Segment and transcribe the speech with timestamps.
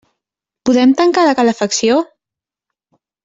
[0.69, 1.99] Podem tancar la calefacció?